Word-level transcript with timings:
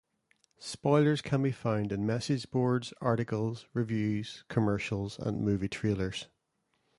Spoilers 0.57 1.21
can 1.21 1.43
be 1.43 1.51
found 1.51 1.91
in 1.91 2.07
message 2.07 2.49
boards, 2.49 2.91
articles, 3.01 3.67
reviews, 3.71 4.43
commercials, 4.49 5.19
and 5.19 5.41
movie 5.43 5.69
trailers. 5.69 6.25